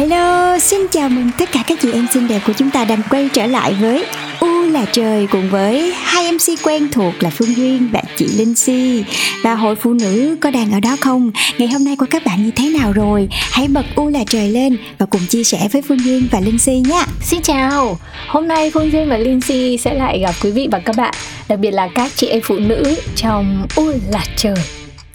[0.00, 3.02] Hello, xin chào mừng tất cả các chị em xinh đẹp của chúng ta đang
[3.10, 4.04] quay trở lại với
[4.40, 8.54] U là trời cùng với hai MC quen thuộc là Phương Duyên và chị Linh
[8.54, 9.04] Si.
[9.42, 11.30] Và hội phụ nữ có đang ở đó không?
[11.58, 13.28] Ngày hôm nay của các bạn như thế nào rồi?
[13.30, 16.58] Hãy bật U là trời lên và cùng chia sẻ với Phương Duyên và Linh
[16.58, 17.04] Si nhé.
[17.22, 20.78] Xin chào, hôm nay Phương Duyên và Linh Si sẽ lại gặp quý vị và
[20.78, 21.14] các bạn,
[21.48, 24.56] đặc biệt là các chị em phụ nữ trong U là trời.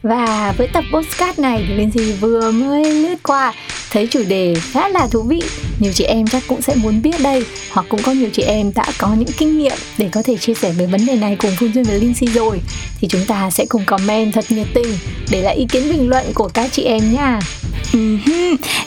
[0.03, 3.53] Và với tập postcard này thì Linh Si vừa mới lướt qua
[3.95, 5.41] thấy chủ đề khá là thú vị.
[5.79, 8.71] Nhiều chị em chắc cũng sẽ muốn biết đây, hoặc cũng có nhiều chị em
[8.75, 11.51] đã có những kinh nghiệm để có thể chia sẻ về vấn đề này cùng
[11.59, 12.59] Phương Duyên và Linh Si rồi.
[12.99, 14.97] Thì chúng ta sẽ cùng comment thật nhiệt tình,
[15.31, 17.39] để lại ý kiến bình luận của các chị em nha.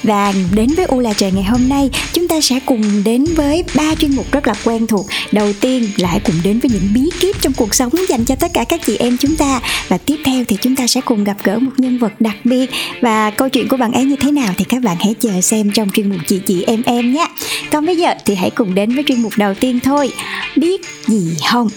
[0.03, 3.65] Và đến với U là trời ngày hôm nay, Chúng ta sẽ cùng đến với
[3.75, 5.07] ba chuyên mục rất là quen thuộc.
[5.33, 8.53] Đầu tiên lại cùng đến với những bí kíp trong cuộc sống dành cho tất
[8.55, 9.61] cả các chị em chúng ta.
[9.89, 12.71] Và tiếp theo thì chúng ta sẽ cùng gặp gỡ một nhân vật đặc biệt.
[13.01, 15.71] Và câu chuyện của bạn ấy như thế nào thì các bạn hãy chờ xem
[15.71, 17.27] trong chuyên mục chị chị em em nhé.
[17.71, 20.13] Còn bây giờ thì hãy cùng đến với chuyên mục đầu tiên thôi.
[20.57, 21.69] Biết gì không?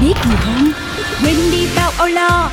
[0.00, 0.72] biết gì không?
[1.22, 2.50] Quên đi bao âu lo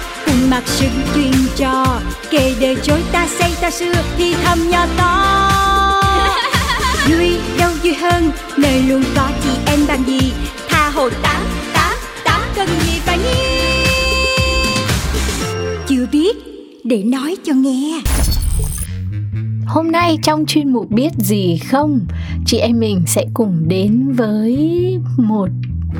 [0.49, 5.51] mặc sự truyền trò kể đời chối ta xây ta xưa thì thầm nhỏ to.
[7.09, 10.33] Vui đâu vui hơn nơi luôn có chị em bằng gì.
[10.69, 11.41] Tha hồ tám
[11.73, 13.61] tám tám cần gì phải nhi
[15.91, 16.37] chưa biết
[16.83, 18.01] để nói cho nghe.
[19.67, 21.99] Hôm nay trong chuyên mục biết gì không,
[22.45, 24.57] chị em mình sẽ cùng đến với
[25.17, 25.49] một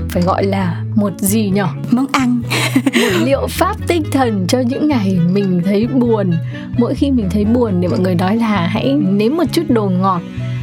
[0.09, 1.67] phải gọi là một gì nhở?
[1.91, 2.41] Món ăn.
[2.75, 6.31] Một liệu pháp tinh thần cho những ngày mình thấy buồn.
[6.77, 9.89] Mỗi khi mình thấy buồn thì mọi người nói là hãy nếm một chút đồ
[9.89, 10.21] ngọt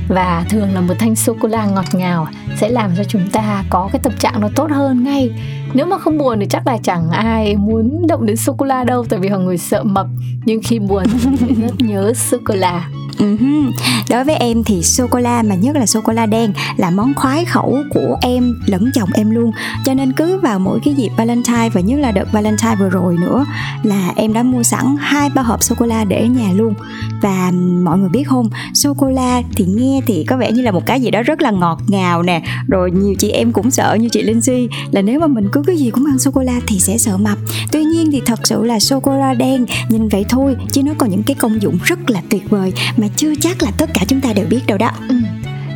[0.08, 3.64] và thường là một thanh sô cô la ngọt ngào sẽ làm cho chúng ta
[3.70, 5.30] có cái tâm trạng nó tốt hơn ngay.
[5.74, 8.84] Nếu mà không buồn thì chắc là chẳng ai muốn động đến sô cô la
[8.84, 10.06] đâu, tại vì họ người sợ mập.
[10.44, 11.04] Nhưng khi buồn
[11.38, 12.88] thì rất nhớ sô cô la
[13.18, 13.66] Uh-huh.
[13.66, 13.72] Ừ
[14.10, 16.90] Đối với em thì sô cô la mà nhất là sô cô la đen là
[16.90, 19.52] món khoái khẩu của em, lẫn chồng em luôn.
[19.84, 23.16] Cho nên cứ vào mỗi cái dịp Valentine và nhất là đợt Valentine vừa rồi
[23.20, 23.44] nữa
[23.82, 26.74] là em đã mua sẵn hai ba hộp sô cô la để ở nhà luôn.
[27.22, 27.52] Và
[27.84, 30.86] mọi người biết không sô cô la thì nghe thì có vẻ như là một
[30.86, 32.42] cái gì đó rất là ngọt ngào nè.
[32.68, 35.62] Rồi nhiều chị em cũng sợ, như chị Linh Si là nếu mà mình cứ
[35.66, 37.38] cái gì cũng ăn sô cô la thì sẽ sợ mập.
[37.72, 40.92] Tuy nhiên thì thật sự là sô cô la đen, nhìn vậy thôi, chứ nó
[40.98, 44.00] còn những cái công dụng rất là tuyệt vời mà chưa chắc là tất cả
[44.08, 44.90] chúng ta đều biết đâu đó.
[45.08, 45.14] Ừ.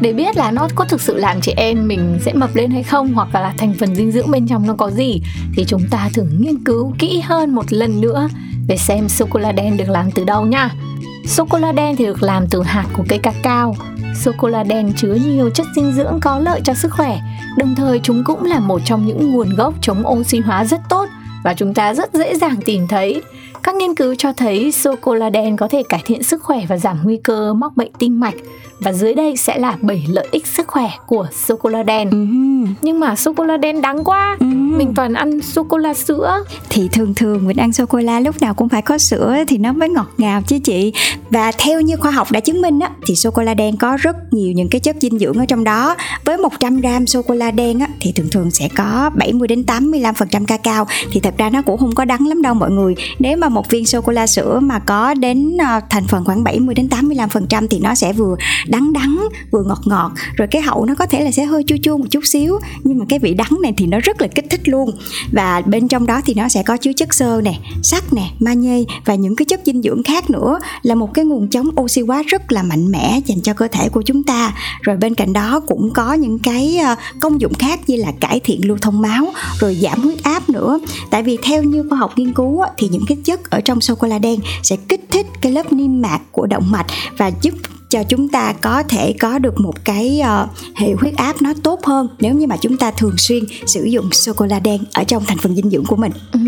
[0.00, 2.82] để biết là nó có thực sự làm chị em mình sẽ mập lên hay
[2.82, 5.22] không, hoặc là thành phần dinh dưỡng bên trong nó có gì,
[5.56, 8.28] thì chúng ta thử nghiên cứu kỹ hơn một lần nữa
[8.66, 10.70] để xem sô cô la đen được làm từ đâu nha
[11.26, 13.76] sô cô la đen thì được làm từ hạt của cây cacao.
[14.14, 17.18] Sô cô la đen chứa nhiều chất dinh dưỡng có lợi cho sức khỏe.
[17.58, 21.08] Đồng thời, chúng cũng là một trong những nguồn gốc chống oxy hóa rất tốt
[21.44, 23.22] và chúng ta rất dễ dàng tìm thấy.
[23.62, 26.60] Các nghiên cứu cho thấy sô cô la đen có thể cải thiện sức khỏe
[26.68, 28.34] và giảm nguy cơ mắc bệnh tim mạch
[28.82, 32.10] và dưới đây sẽ là 7 lợi ích sức khỏe của sô cô la đen.
[32.10, 32.66] Uh-huh.
[32.82, 34.37] Nhưng mà sô cô la đen đắng quá.
[34.41, 34.76] Uh-huh.
[34.76, 36.44] Mình toàn ăn sô cô la sữa.
[36.70, 39.59] Thì thường thường mình ăn sô cô la lúc nào cũng phải có sữa thì
[39.59, 40.93] nó mới ngọt ngào chứ chị.
[41.31, 43.97] Và theo như khoa học đã chứng minh á thì sô cô la đen có
[44.00, 45.97] rất nhiều những cái chất dinh dưỡng ở trong đó.
[46.25, 49.64] Với 100 gram sô cô la đen á thì thường thường sẽ có 70 đến
[49.66, 52.94] 85% cacao thì thật ra nó cũng không có đắng lắm đâu mọi người.
[53.19, 56.44] Nếu mà một viên sô cô la sữa mà có đến ờ, thành phần khoảng
[56.44, 58.37] 70 đến 85% thì nó sẽ vừa
[58.72, 61.76] đắng đắng, vừa ngọt ngọt, rồi cái hậu nó có thể là sẽ hơi chua
[61.82, 62.58] chua một chút xíu.
[62.84, 64.90] Nhưng mà cái vị đắng này thì nó rất là kích thích luôn.
[65.32, 68.84] Và bên trong đó thì nó sẽ có chứa chất xơ nè, sắt nè, magie
[69.04, 70.58] và những cái chất dinh dưỡng khác nữa.
[70.82, 73.88] Là một cái nguồn chống oxy hóa rất là mạnh mẽ dành cho cơ thể
[73.88, 74.54] của chúng ta.
[74.82, 78.40] Rồi bên cạnh đó cũng có những cái ờ, công dụng khác như là cải
[78.40, 80.80] thiện lưu thông máu, rồi giảm huyết áp nữa.
[81.10, 83.94] Tại vì theo như khoa học nghiên cứu thì những cái chất ở trong sô
[83.94, 86.86] cô la đen sẽ kích thích cái lớp niêm mạc của động mạch
[87.18, 87.54] và giúp
[87.92, 91.84] cho chúng ta có thể có được một cái uh, hệ huyết áp nó tốt
[91.84, 95.04] hơn nếu như mà chúng ta thường xuyên sử dụng sô cô la đen ở
[95.04, 96.12] trong thành phần dinh dưỡng của mình.
[96.32, 96.40] Ừ.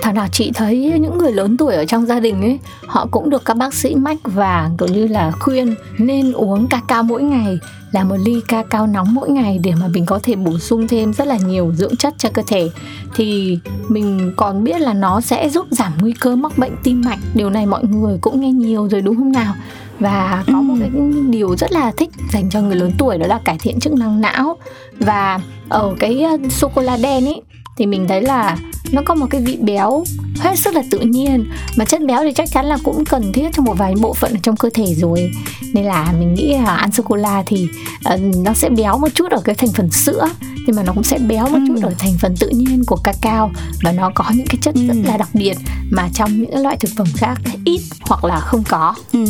[0.00, 3.30] Thảo nào chị thấy những người lớn tuổi ở trong gia đình ấy Họ cũng
[3.30, 7.58] được các bác sĩ mách và kiểu như là khuyên nên uống cacao mỗi ngày
[7.92, 10.88] là một ly ca cao nóng mỗi ngày để mà mình có thể bổ sung
[10.88, 12.70] thêm rất là nhiều dưỡng chất cho cơ thể.
[13.14, 13.58] Thì
[13.88, 17.18] mình còn biết là nó sẽ giúp giảm nguy cơ mắc bệnh tim mạch.
[17.34, 19.54] Điều này mọi người cũng nghe nhiều rồi đúng không nào?
[20.02, 20.90] Và có một cái
[21.30, 24.20] điều rất là thích dành cho người lớn tuổi đó là cải thiện chức năng
[24.20, 24.56] não.
[24.98, 27.42] Và ở cái sô cô la đen ấy
[27.76, 28.56] thì mình thấy là
[28.92, 30.04] nó có một cái vị béo
[30.38, 31.50] hết sức là tự nhiên.
[31.76, 34.32] Mà chất béo thì chắc chắn là cũng cần thiết cho một vài bộ phận
[34.32, 35.30] ở trong cơ thể rồi.
[35.74, 37.68] Nên là mình nghĩ là ăn sô cô la thì
[38.14, 40.28] uh, nó sẽ béo một chút ở cái thành phần sữa
[40.66, 41.82] nhưng mà nó cũng sẽ béo một chút ừ.
[41.82, 44.86] ở thành phần tự nhiên của cacao và nó có những cái chất ừ.
[44.86, 45.54] rất là đặc biệt
[45.90, 49.24] mà trong những loại thực phẩm khác ít hoặc là không có ừ.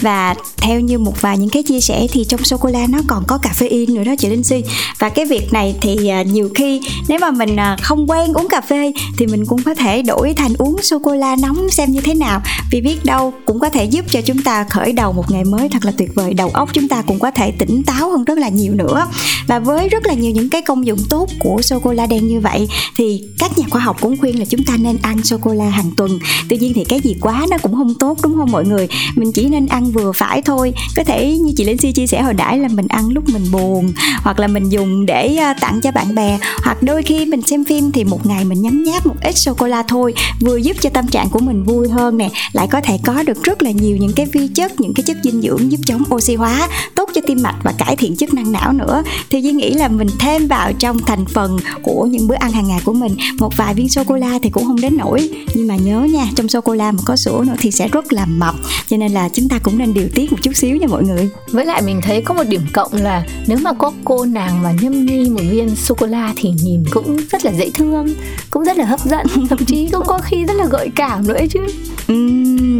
[0.00, 2.98] và theo như một vài những cái chia sẻ thì trong sô cô la nó
[3.06, 4.64] còn có caffeine nữa đó chị Linh Si
[4.98, 8.48] và cái việc này thì à, nhiều khi nếu mà mình à, không quen uống
[8.48, 11.92] cà phê thì mình cũng có thể đổi thành uống sô cô la nóng xem
[11.92, 15.12] như thế nào vì biết đâu cũng có thể giúp cho chúng ta khởi đầu
[15.12, 17.82] một ngày mới thật là tuyệt vời đầu óc chúng ta cũng có thể tỉnh
[17.82, 19.06] táo hơn rất là nhiều nữa
[19.46, 22.28] và với rất là nhiều những cái công dụng tốt của sô cô la đen
[22.28, 25.36] như vậy thì các nhà khoa học cũng khuyên là chúng ta nên ăn sô
[25.40, 26.18] cô la hàng tuần.
[26.48, 28.88] Tuy nhiên thì cái gì quá nó cũng không tốt, đúng không mọi người?
[29.14, 30.72] Mình chỉ nên ăn vừa phải thôi.
[30.96, 33.44] Có thể như chị Linh Si chia sẻ hồi nãy là mình ăn lúc mình
[33.52, 37.42] buồn, hoặc là mình dùng để ờ, tặng cho bạn bè, hoặc đôi khi mình
[37.42, 40.56] xem phim thì một ngày mình nhấm nháp một ít sô cô la thôi, vừa
[40.56, 42.30] giúp cho tâm trạng của mình vui hơn nè.
[42.52, 45.16] Lại có thể có được rất là nhiều những cái vi chất, những cái chất
[45.24, 48.52] dinh dưỡng giúp chống oxy hóa, tốt cho tim mạch và cải thiện chức năng
[48.52, 49.02] não nữa.
[49.30, 52.68] Thì Duy nghĩ là mình thêm vào trong thành phần của những bữa ăn hàng
[52.68, 53.16] ngày của mình.
[53.38, 56.26] Một vài viên sô cô la thì cũng không đến nổi nhưng mà nhớ nha
[56.36, 58.54] trong sô cô la mà có sữa nữa thì sẽ rất là mập.
[58.88, 61.30] Cho nên là chúng ta cũng nên điều tiết một chút xíu nha mọi người.
[61.50, 64.72] Với lại mình thấy có một điểm cộng là nếu mà có cô nàng mà
[64.80, 68.14] nhâm nhi một viên sô cô la thì nhìn cũng rất là dễ thương
[68.50, 69.26] cũng rất là hấp dẫn.
[69.50, 71.60] Thậm chí cũng có khi rất là gợi cảm nữa chứ.
[72.12, 72.73] Uhm,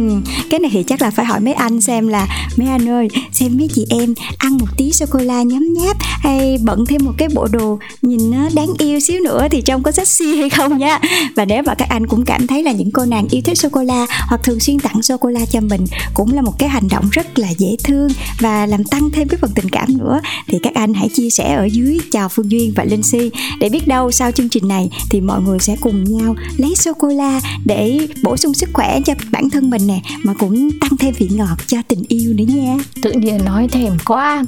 [0.49, 2.27] cái này thì chắc là phải hỏi mấy anh xem là,
[2.57, 5.97] mấy anh ơi, xem mấy chị em ăn một tí sô cô la nhấm nháp
[5.99, 9.83] hay bận thêm một cái bộ đồ nhìn nó đáng yêu xíu nữa thì trông
[9.83, 10.99] có sexy hay không nha
[11.35, 13.69] và nếu mà các anh cũng cảm thấy là những cô nàng yêu thích sô
[13.71, 16.69] cô la hoặc thường xuyên tặng sô cô la cho mình cũng là một cái
[16.69, 18.07] hành động rất là dễ thương
[18.39, 21.53] và làm tăng thêm cái phần tình cảm nữa, thì các anh hãy chia sẻ
[21.53, 21.97] ở dưới.
[22.11, 23.31] Chào phương duyên và linh si.
[23.59, 26.93] Để biết đâu sau chương trình này thì mọi người sẽ cùng nhau lấy sô
[26.99, 30.96] cô la để bổ sung sức khỏe cho bản thân mình nè mà cũng tăng
[30.96, 34.44] thêm vị ngọt cho tình yêu nữa nha tự nhiên nói thèm quá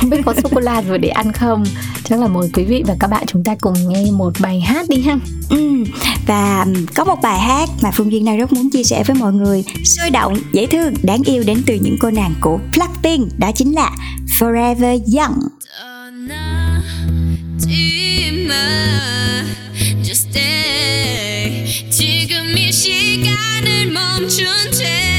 [0.00, 1.64] không biết có sô cô la rồi để ăn không
[2.04, 4.88] chắc là mời quý vị và các bạn chúng ta cùng nghe một bài hát
[4.88, 5.18] đi ha
[5.50, 5.84] ừ,
[6.26, 9.32] và có một bài hát mà phương duyên đang rất muốn chia sẻ với mọi
[9.32, 13.50] người sôi động dễ thương đáng yêu đến từ những cô nàng của blackpink đó
[13.54, 13.90] chính là
[14.38, 15.38] forever young
[20.02, 21.66] Just stay.
[21.90, 25.10] 지금 이 시간 을 멈춘 채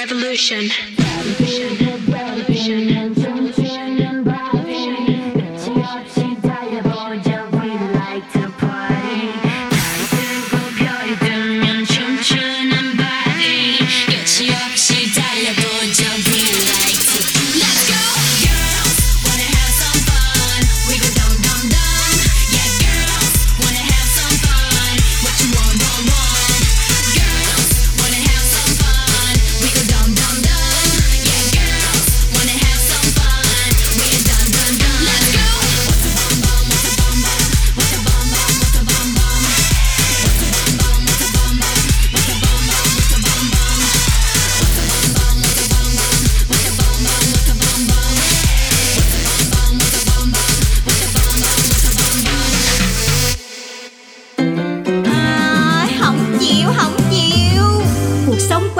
[0.00, 0.70] revolution,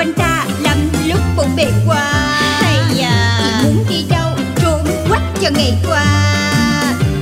[0.01, 0.77] quanh ta lắm
[1.07, 2.13] lúc cũng bề qua
[2.63, 3.61] hay à.
[3.65, 4.31] muốn đi đâu
[4.63, 6.05] trốn quách cho ngày qua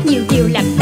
[0.04, 0.77] nhiều điều làm.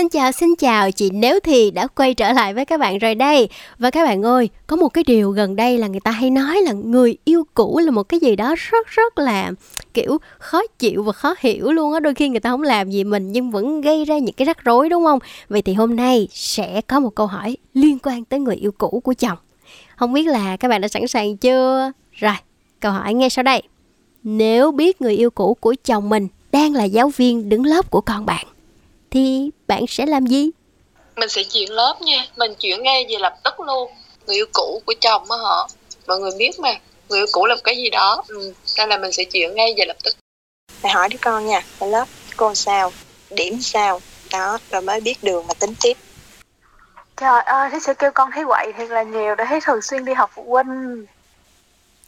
[0.00, 0.90] Xin chào xin chào.
[0.90, 3.48] Chị Nếu Thì đã quay trở lại với các bạn rồi đây.
[3.78, 6.62] Và các bạn ơi, có một cái điều gần đây là người ta hay nói
[6.62, 9.52] là người yêu cũ là một cái gì đó rất rất là
[9.94, 12.00] kiểu khó chịu và khó hiểu luôn á.
[12.00, 14.64] Đôi khi người ta không làm gì mình nhưng vẫn gây ra những cái rắc
[14.64, 15.18] rối đúng không?
[15.48, 19.00] Vậy thì hôm nay sẽ có một câu hỏi liên quan tới người yêu cũ
[19.04, 19.38] của chồng.
[19.96, 21.92] Không biết là các bạn đã sẵn sàng chưa?
[22.12, 22.36] Rồi,
[22.80, 23.62] câu hỏi ngay sau đây.
[24.22, 28.00] Nếu biết người yêu cũ của chồng mình đang là giáo viên đứng lớp của
[28.00, 28.46] con bạn
[29.10, 30.50] thì bạn sẽ làm gì?
[31.16, 33.90] Mình sẽ chuyển lớp nha, mình chuyển ngay về lập tức luôn.
[34.26, 35.76] Người yêu cũ của chồng á hả?
[36.06, 36.74] Mọi người biết mà,
[37.08, 38.52] người yêu cũ làm cái gì đó, ừ.
[38.78, 40.14] nên là mình sẽ chuyển ngay về lập tức.
[40.82, 42.92] Mày hỏi đứa con nha, ở lớp cô sao,
[43.30, 44.00] điểm sao,
[44.32, 45.96] đó, rồi mới biết đường mà tính tiếp.
[47.16, 50.04] Trời ơi, thế sẽ kêu con thấy quậy thiệt là nhiều để thấy thường xuyên
[50.04, 51.06] đi học phụ huynh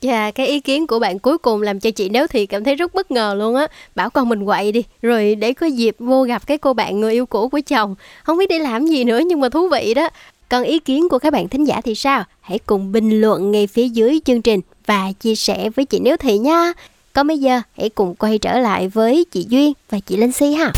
[0.03, 2.75] Dạ, cái ý kiến của bạn cuối cùng làm cho chị nếu thì cảm thấy
[2.75, 3.67] rất bất ngờ luôn á.
[3.95, 7.13] Bảo con mình quậy đi, rồi để có dịp vô gặp cái cô bạn người
[7.13, 7.95] yêu cũ của chồng.
[8.23, 10.09] Không biết để làm gì nữa nhưng mà thú vị đó.
[10.49, 12.25] Còn ý kiến của các bạn thính giả thì sao?
[12.41, 16.17] Hãy cùng bình luận ngay phía dưới chương trình và chia sẻ với chị Nếu
[16.17, 16.73] Thị nha.
[17.13, 20.53] Còn bây giờ hãy cùng quay trở lại với chị Duyên và chị Linh Si
[20.53, 20.73] ha.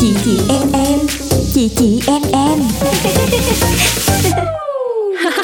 [0.00, 0.98] Chị chị em em,
[1.54, 2.58] chị chị em em.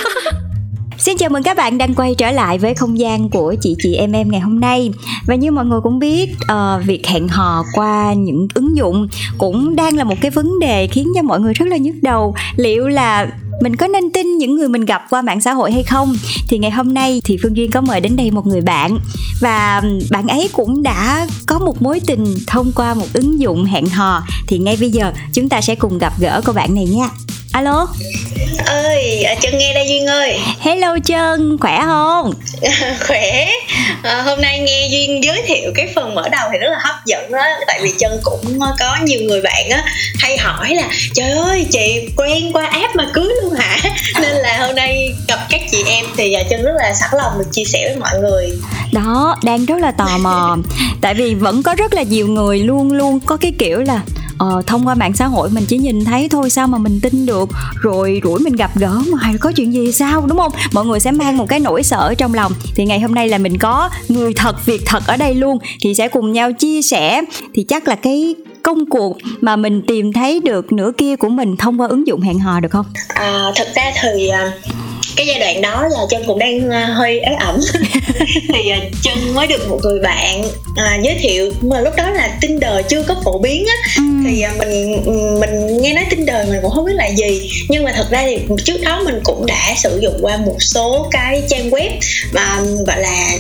[1.06, 3.94] Xin chào mừng các bạn đang quay trở lại với không gian của chị chị
[3.94, 4.90] em em ngày hôm nay.
[5.26, 9.08] Và như mọi người cũng biết uh, Việc hẹn hò qua những ứng dụng
[9.38, 12.34] Cũng đang là một cái vấn đề khiến cho mọi người rất là nhức đầu.
[12.56, 13.28] Liệu là
[13.62, 16.16] mình có nên tin những người mình gặp qua mạng xã hội hay không?
[16.48, 18.98] Thì ngày hôm nay thì phương duyên có mời đến đây một người bạn.
[19.40, 23.86] Và bạn ấy cũng đã có một mối tình thông qua một ứng dụng hẹn
[23.86, 24.22] hò.
[24.46, 27.08] Thì ngay bây giờ chúng ta sẽ cùng gặp gỡ cô bạn này nha
[27.56, 27.88] alo?
[28.66, 30.40] Ơi chân nghe đây duyên ơi.
[30.60, 32.32] Hello chân khỏe không?
[33.06, 33.48] Khỏe.
[34.02, 36.94] À, hôm nay nghe duyên giới thiệu cái phần mở đầu thì rất là hấp
[37.06, 39.84] dẫn đó tại vì chân cũng có nhiều người bạn á
[40.18, 43.76] hay hỏi là trời ơi chị quen qua app mà cưới luôn hả?
[44.20, 47.32] Nên là hôm nay gặp các chị em thì à, chân rất là sẵn lòng
[47.38, 48.58] được chia sẻ với mọi người.
[48.92, 50.56] Đó đang rất là tò mò.
[51.00, 54.00] Tại vì vẫn có rất là nhiều người luôn luôn có cái kiểu là
[54.38, 57.26] ờ, thông qua mạng xã hội mình chỉ nhìn thấy thôi sao mà mình tin
[57.26, 57.48] được?
[57.80, 60.52] Rồi rủi mình gặp gỡ mà có chuyện gì sao đúng không?
[60.72, 62.52] Mọi người sẽ mang một cái nỗi sợ trong lòng.
[62.74, 65.94] Thì ngày hôm nay là mình có người thật việc thật ở đây luôn thì
[65.94, 67.22] sẽ cùng nhau chia sẻ.
[67.54, 71.56] Thì chắc là cái công cuộc mà mình tìm thấy được nửa kia của mình
[71.56, 72.86] thông qua ứng dụng hẹn hò được không?
[73.08, 74.52] À, thật ra thì à,
[75.16, 77.60] cái giai đoạn đó là chân cũng đang à, hơi ế ẩm.
[78.54, 78.72] Thì
[79.02, 80.42] chân mới được một người bạn
[80.76, 81.52] à, giới thiệu.
[81.60, 83.74] Mà lúc đó là tinder chưa có phổ biến á.
[83.96, 84.02] Ừ.
[84.26, 85.04] thì mình
[85.40, 87.50] mình nghe nói tinder mình cũng không biết là gì.
[87.68, 91.08] Nhưng mà thật ra thì trước đó mình cũng đã sử dụng qua một số
[91.10, 91.90] cái trang web
[92.32, 93.30] mà gọi là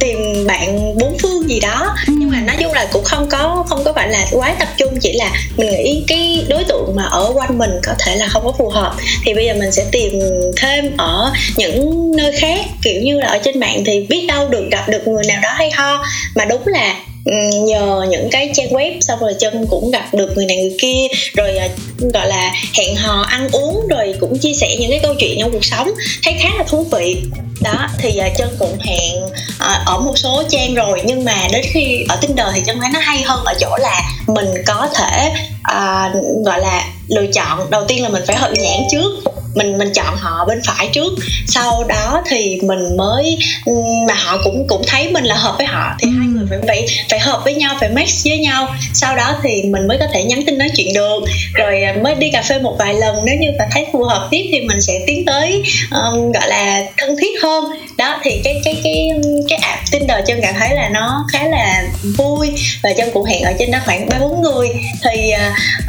[0.00, 1.94] tìm bạn bốn phương gì đó.
[2.06, 2.12] Ừ.
[2.18, 4.98] nhưng mà nói chung là cũng không có không có phải là quá tập trung.
[5.00, 8.44] Chỉ là mình nghĩ cái đối tượng mà ở quanh mình có thể là không
[8.44, 8.94] có phù hợp.
[9.24, 10.20] Thì bây giờ mình sẽ tìm
[10.56, 11.15] thêm ở
[11.56, 15.08] những nơi khác kiểu như là ở trên mạng thì biết đâu được gặp được
[15.08, 16.04] người nào đó hay ho.
[16.34, 16.94] Mà đúng là
[17.64, 21.06] nhờ những cái trang web xong rồi chân cũng gặp được người này người kia
[21.34, 21.68] rồi à,
[22.14, 25.52] gọi là hẹn hò ăn uống rồi cũng chia sẻ những cái câu chuyện trong
[25.52, 25.90] cuộc sống.
[26.24, 27.16] Thấy khá là thú vị.
[27.62, 29.12] Đó thì à, chân cũng hẹn
[29.58, 32.90] à, ở một số trang rồi nhưng mà đến khi ở tinder thì chân thấy
[32.92, 37.70] nó hay hơn ở chỗ là mình có thể uh, gọi là lựa chọn.
[37.70, 39.10] Đầu tiên là mình phải hợp nhãn trước
[39.56, 41.12] mình mình chọn họ bên phải trước.
[41.46, 43.38] Sau đó thì mình mới
[44.08, 46.86] mà họ cũng cũng thấy mình là hợp với họ thì hai người phải phải
[47.10, 48.74] phải hợp với nhau phải match với nhau.
[48.94, 51.20] Sau đó thì mình mới có thể nhắn tin nói chuyện được.
[51.54, 53.16] Rồi à, mới đi cà phê một vài lần.
[53.24, 56.82] Nếu như mà thấy phù hợp tiếp thì mình sẽ tiến tới um, gọi là
[56.96, 57.64] thân thiết hơn.
[57.98, 59.10] Đó thì cái cái cái
[59.48, 61.82] cái app Tinder chân cảm thấy là nó khá là
[62.16, 62.48] vui
[62.82, 64.68] và chân cũng hẹn ở trên đó khoảng ba bốn người.
[65.04, 65.32] Thì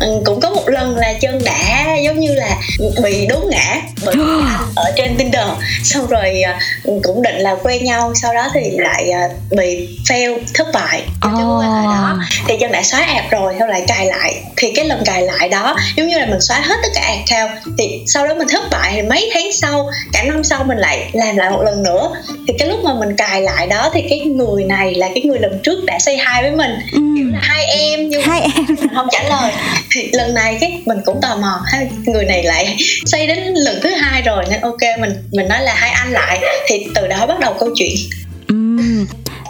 [0.07, 2.57] uh, cũng có một lần là chân đã giống như là
[3.03, 4.15] bị đốn ngã bởi
[4.75, 5.47] ở trên Tinder.
[5.83, 6.41] Xong rồi
[6.87, 8.13] uh, cũng định là quen nhau.
[8.21, 11.03] Sau đó thì lại uh, bị fail thất bại.
[11.21, 11.39] Trong oh.
[11.41, 14.71] mối quan hệ đó thì chân đã xóa app rồi sau lại cài lại thì
[14.75, 18.01] cái lần cài lại đó giống như là mình xóa hết tất cả account thì
[18.07, 21.37] sau đó mình thất bại thì mấy tháng sau cả năm sau mình lại làm
[21.37, 22.11] lại một lần nữa.
[22.47, 25.39] Thì cái lúc mà mình cài lại đó thì cái người này là cái người
[25.39, 26.71] lần trước đã say hi với mình.
[26.91, 27.01] Ừ.
[27.17, 28.77] kiểu là hai em nhưng hai em.
[28.95, 29.51] không trả lời.
[29.91, 33.79] Thì lần này cái mình cũng tò mò hai người này lại say đến lần
[33.83, 36.39] thứ hai rồi nên ok mình mình nói là hai anh lại.
[36.67, 37.95] Thì từ đó bắt đầu câu chuyện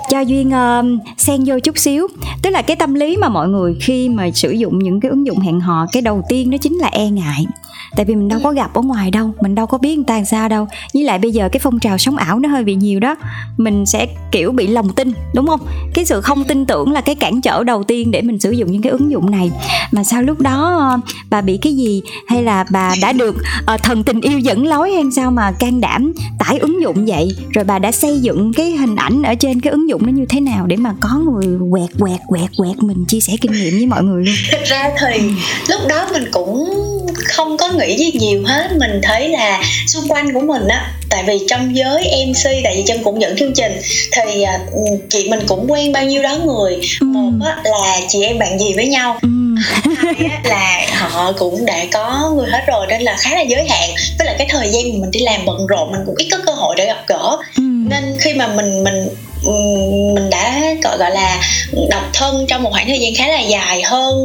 [0.10, 0.86] cho duyên uh,
[1.18, 2.08] xen vô chút xíu.
[2.42, 5.26] Tức là cái tâm lý mà mọi người khi mà sử dụng những cái ứng
[5.26, 7.46] dụng hẹn hò cái đầu tiên đó chính là e ngại
[7.96, 10.16] tại vì mình đâu có gặp ở ngoài đâu mình đâu có biết người ta
[10.16, 10.68] làm sao đâu.
[10.94, 13.16] Với lại bây giờ cái phong trào sống ảo nó hơi bị nhiều đó.
[13.58, 15.60] Mình sẽ kiểu bị lòng tin đúng không?
[15.94, 18.72] Cái sự không tin tưởng là cái cản trở đầu tiên để mình sử dụng
[18.72, 19.52] những cái ứng dụng này.
[19.92, 20.98] Mà sao lúc đó
[21.30, 22.02] bà bị cái gì?
[22.28, 23.36] Hay là bà đã được
[23.74, 27.28] uh, thần tình yêu dẫn lối hay sao mà can đảm tải ứng dụng vậy?
[27.54, 30.26] Rồi bà đã xây dựng cái hình ảnh ở trên cái ứng dụng nó như
[30.30, 32.84] thế nào để mà có người quẹt quẹt quẹt quẹt?
[32.84, 34.36] Mình chia sẻ kinh nghiệm với mọi người luôn.
[34.52, 35.22] Thực ra thì
[35.70, 36.70] lúc đó mình cũng
[37.36, 41.24] không có nghĩ gì nhiều hết mình thấy là xung quanh của mình á tại
[41.28, 43.80] vì trong giới mc tại vì chân cũng dẫn chương trình
[44.12, 44.60] thì à,
[45.10, 47.06] chị mình cũng quen bao nhiêu đó người ừ.
[47.06, 49.30] một á là chị em bạn gì với nhau ừ.
[49.96, 53.70] hai á là họ cũng đã có người hết rồi nên là khá là giới
[53.70, 56.38] hạn với lại cái thời gian mình đi làm bận rộn mình cũng ít có
[56.46, 57.64] cơ hội để gặp gỡ ừ.
[57.90, 59.08] nên khi mà mình mình
[60.16, 61.42] mình đã gọi gọi là
[61.90, 64.16] độc thân trong một khoảng thời gian khá là dài hơn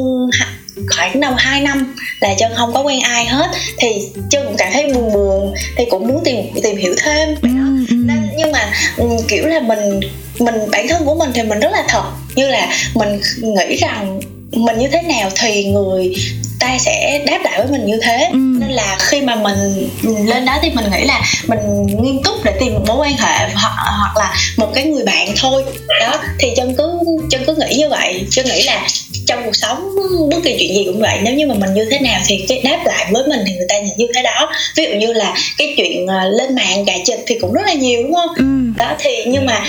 [0.89, 3.51] khoảng đâu hai năm là chân không có quen ai hết.
[3.79, 3.89] Thì
[4.31, 7.29] chân cũng cảm thấy buồn buồn thì cũng muốn tìm tìm hiểu thêm.
[7.43, 7.49] Ừ,
[7.89, 7.95] ừ.
[7.95, 10.01] nên nhưng mà ừ, kiểu là mình
[10.39, 12.05] mình bản thân của mình thì mình rất là thật.
[12.35, 14.21] Như là mình nghĩ rằng
[14.53, 16.15] mình như thế nào thì người
[16.63, 18.29] ta sẽ đáp lại với mình như thế.
[18.33, 18.39] Ừ.
[18.61, 19.89] nên là khi mà mình
[20.27, 23.49] lên đó thì mình nghĩ là mình nghiêm túc để tìm một mối quan hệ
[23.55, 25.65] hoặc, hoặc là một cái người bạn thôi.
[26.01, 26.99] Đó thì chân cứ
[27.31, 28.25] chân cứ nghĩ như vậy.
[28.31, 28.87] Chân nghĩ là
[29.27, 29.91] trong cuộc sống
[30.31, 31.19] bất kỳ chuyện gì cũng vậy.
[31.23, 33.67] Nếu như mà mình như thế nào thì cái đáp lại với mình thì người
[33.69, 34.53] ta nhìn như thế đó.
[34.77, 37.73] Ví dụ như là cái chuyện ờ, lên mạng gà chịch thì cũng rất là
[37.73, 38.29] nhiều đúng không?
[38.37, 38.62] Ừ.
[38.77, 39.61] đó thì nhưng mà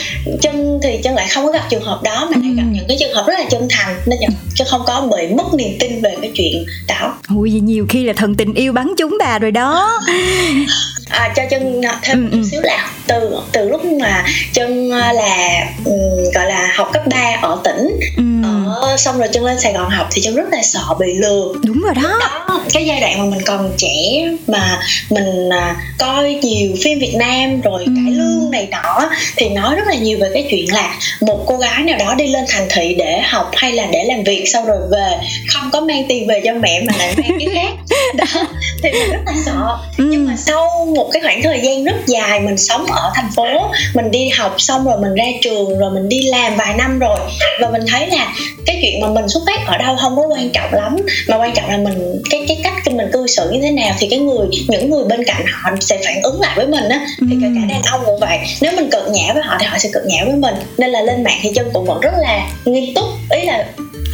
[0.41, 2.97] chân thì chân lại không có gặp trường hợp đó mà lại gặp những cái
[2.99, 4.19] trường hợp rất là chân thành nên
[4.55, 7.17] chân không có bị mất niềm tin về cái chuyện đó.
[7.35, 9.99] Ui nhiều khi là thần tình yêu bắn chúng bà rồi đó
[11.13, 12.49] à, cho chân thêm ừ, một ừ.
[12.51, 17.37] xíu là từ từ lúc mà chân ờ, là um, gọi là học cấp 3
[17.41, 18.23] ở tỉnh ừ.
[18.81, 21.53] ở xong rồi chân lên Sài Gòn học thì chân rất là sợ bị lừa
[21.63, 26.33] đúng rồi đó, đó cái giai đoạn mà mình còn trẻ mà mình à, coi
[26.33, 27.91] nhiều phim Việt Nam rồi ừ.
[27.95, 31.57] cải lương này nọ thì nói rất là nhiều về cái chuyện là một cô
[31.57, 34.65] gái nào đó đi lên thành thị để học hay là để làm việc sau
[34.65, 38.45] rồi về không có mang tiền về cho mẹ mà lại mang cái khác đó
[38.83, 39.77] thì mình rất là sợ.
[39.97, 40.03] Ừ.
[40.09, 43.45] nhưng mà sau một cái khoảng thời gian rất dài mình sống ở thành phố
[43.93, 47.19] mình đi học xong rồi mình ra trường rồi mình đi làm vài năm rồi
[47.61, 48.33] và mình thấy là
[48.65, 50.95] cái chuyện mà mình xuất phát ở đâu không có quan trọng lắm.
[51.27, 54.07] Mà quan trọng là mình cái cái cách mình cư xử như thế nào thì
[54.09, 57.05] cái người những người bên cạnh họ sẽ phản ứng lại với mình á.
[57.19, 59.77] Thì kể cả đàn ông cũng vậy nếu mình cợt nhã với họ thì họ
[59.77, 60.55] sẽ cợt nhã với mình.
[60.77, 63.05] Nên là lên mạng thì chân cũng vẫn rất là nghiêm túc.
[63.29, 63.65] Ý là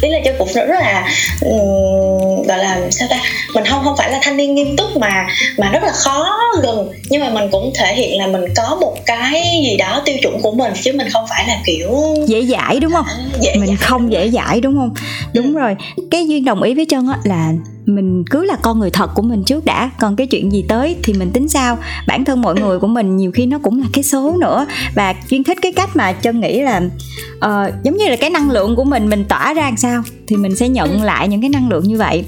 [0.02, 1.08] ý là chân cũng rất là
[1.40, 3.20] um, gọi là sao ta?
[3.54, 5.26] Mình không không phải là thanh niên nghiêm túc mà
[5.58, 6.92] mà rất là khó gần.
[7.08, 10.40] Nhưng mà mình cũng thể hiện là mình có một cái gì đó tiêu chuẩn
[10.42, 13.06] của mình chứ mình không phải là kiểu dễ dãi đúng không?
[13.08, 14.94] À, dễ mình dãi không dễ dãi đúng không?
[15.34, 15.60] Đúng ừ.
[15.60, 15.76] rồi.
[16.10, 17.52] Cái duyên đồng ý với chân á là
[17.94, 19.90] mình cứ là con người thật của mình trước đã.
[20.00, 23.16] Còn cái chuyện gì tới thì mình tính sao bản thân mọi người của mình
[23.16, 24.66] nhiều khi nó cũng là cái số nữa.
[24.94, 26.80] Và chuyên thích cái cách mà chân nghĩ là
[27.36, 30.36] uh, giống như là cái năng lượng của mình mình tỏa ra làm sao thì
[30.36, 32.24] mình sẽ nhận lại những cái năng lượng như vậy.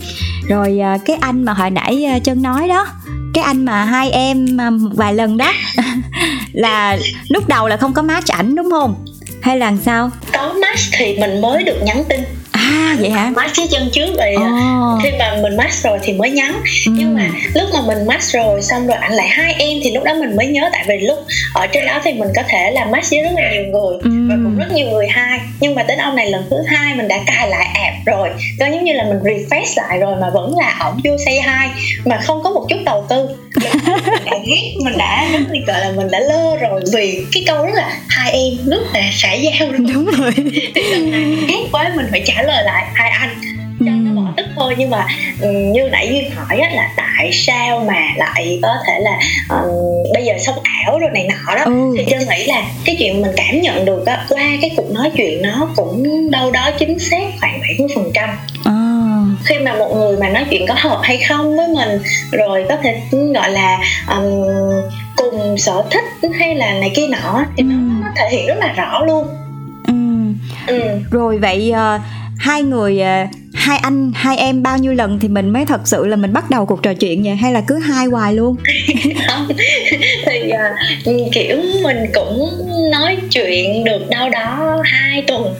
[0.48, 2.86] Rồi uh, cái anh mà hồi nãy ờ, uh, chân nói đó
[3.34, 5.52] cái anh mà hai em uh, vài lần đó
[6.52, 6.98] là
[7.28, 8.94] lúc đầu là không có match ảnh đúng không?
[9.40, 10.10] Hay là sao?
[10.32, 12.20] Có match thì mình mới được nhắn tin
[12.72, 13.30] à vậy hả?
[13.36, 14.98] Mask cái chân trước rồi Ồ.
[15.02, 16.52] khi mà mình mask rồi thì mới nhắn.
[16.86, 16.92] Ừ.
[16.96, 20.04] nhưng mà lúc mà mình mask rồi xong rồi ảnh lại hai em thì lúc
[20.04, 21.18] đó mình mới nhớ tại vì lúc
[21.54, 24.10] ở trên đó thì mình có thể là mask với rất là nhiều người Ừ.
[24.28, 25.38] và cũng rất nhiều người hai.
[25.60, 28.28] Nhưng mà đến ông này lần thứ hai mình đã cài lại app rồi.
[28.60, 31.68] Coi giống như là mình refresh lại rồi mà vẫn là ổng vô say hai
[32.04, 33.28] mà không có một chút đầu tư.
[33.54, 35.26] Lúc mình đã ghét mình đã
[35.66, 39.00] gọi là mình đã lơ rồi vì cái câu rất là hai em rất là
[39.12, 40.30] xã giao đúng rồi.
[40.74, 43.30] Thì lần này ghét quá mình phải trả lời lại hai anh
[43.86, 45.06] cho nó bỏ tức thôi nhưng mà
[45.40, 49.70] ừ, như nãy duyên hỏi á, là tại sao mà lại có thể là ừ,
[50.14, 51.94] bây giờ sống ảo rồi này nọ đó Ừ.
[51.98, 55.10] thì chân nghĩ là cái chuyện mình cảm nhận được á, qua cái cuộc nói
[55.16, 58.28] chuyện nó cũng đâu đó chính xác khoảng 70% phần trăm
[58.64, 58.72] à.
[59.44, 61.98] khi mà một người mà nói chuyện có hợp hay không với mình
[62.32, 63.00] rồi có thể
[63.34, 64.24] gọi là um,
[65.16, 68.72] cùng sở thích hay là này kia nọ thì nó, nó thể hiện rất là
[68.72, 69.26] rõ luôn
[69.86, 69.94] ừ.
[70.66, 70.80] ừ.
[71.10, 71.98] rồi vậy ờ,
[72.42, 73.24] hai người ờ,
[73.54, 76.50] hai anh hai em bao nhiêu lần thì mình mới thật sự là mình bắt
[76.50, 77.36] đầu cuộc trò chuyện vậy?
[77.36, 78.56] Hay là cứ hai hoài luôn?
[79.28, 79.48] Không.
[80.26, 80.70] Thì à,
[81.32, 82.50] kiểu mình cũng
[82.92, 85.54] nói chuyện được đâu đó hai tuần.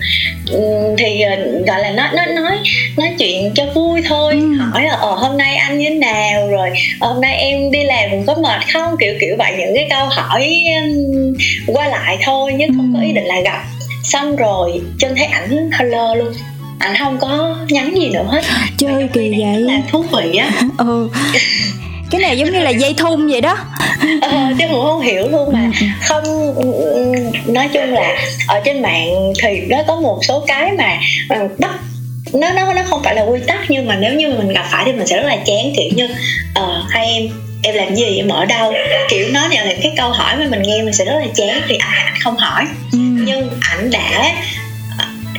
[0.51, 0.61] Ừ,
[0.99, 2.59] thì à, gọi là nó nó nói
[2.97, 4.33] nói chuyện cho vui thôi.
[4.33, 4.57] Ừ.
[4.59, 6.71] hỏi là ờ hôm nay anh như thế nào rồi?
[7.01, 8.97] "Ờ, hôm nay em đi làm có mệt không?
[9.01, 10.51] Kiểu kiểu vậy những cái câu hỏi
[10.83, 13.65] um, qua lại thôi chứ không có ý định là gặp.
[14.05, 16.33] Xong rồi chân thấy ảnh lơ luôn
[16.83, 18.45] ảnh không có nhắn gì nữa hết.
[18.79, 19.61] Chơi kỳ vậy.
[19.61, 20.51] là thú vị á.
[20.79, 21.09] Ừ.
[22.11, 23.59] Cái này giống như là dây thun vậy đó.
[24.21, 25.71] Ờ, chứ cũng không hiểu luôn mà.
[26.01, 26.25] Không
[27.47, 28.17] nói chung là
[28.49, 29.09] ở trên mạng
[29.43, 30.99] thì nó có một số cái mà
[31.59, 31.71] bắt
[32.33, 34.85] nó nó nó không phải là quy tắc nhưng mà nếu như mình gặp phải
[34.87, 36.09] thì mình sẽ rất là chán kiểu như
[36.55, 37.29] ờ hai em
[37.63, 38.73] em làm gì em ở đâu?
[39.09, 41.77] Kiểu nó là cái câu hỏi mà mình nghe mình sẽ rất là chán thì
[41.77, 42.65] à anh không hỏi.
[42.93, 42.99] Ừ.
[42.99, 44.33] nhưng ảnh đã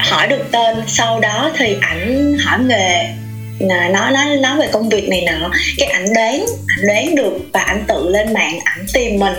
[0.10, 3.14] hỏi được tên sau đó thì ảnh hỏi nghề
[3.60, 5.52] là nói nói nói về công việc này nọ.
[5.78, 9.34] Cái ảnh đoán ảnh đoán được và ảnh tự lên mạng ảnh tìm mình.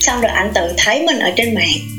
[0.00, 1.98] Xong rồi ảnh tự thấy mình ở trên mạng.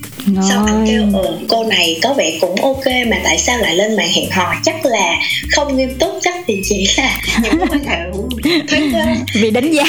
[0.50, 3.96] Xong ảnh kêu ừ cô này có vẻ cũng ok mà tại sao lại lên
[3.96, 4.56] mạng hẹn hò?
[4.64, 5.20] Chắc là
[5.52, 7.98] không nghiêm túc chắc thì chỉ là những mối quan hệ
[8.92, 9.84] thoáng vì đánh giá.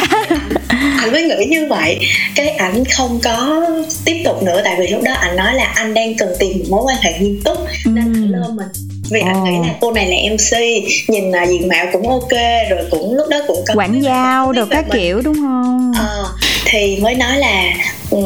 [0.98, 1.98] Ảnh mới nghĩ như vậy.
[2.34, 3.66] Cái ảnh không có
[4.04, 6.64] tiếp tục nữa tại vì lúc đó ảnh nói là anh đang cần tìm một
[6.70, 9.44] mối quan hệ nghiêm túc nên ảnh lơ mình vì ảnh Ồ.
[9.44, 10.60] nghĩ là cô này là mc
[11.08, 12.30] nhìn là diện mạo cũng ok
[12.70, 14.98] rồi cũng lúc đó cũng có quảng giao về các mình.
[15.00, 16.24] kiểu đúng không Ờ,
[16.64, 17.64] thì mới nói là
[18.10, 18.24] um,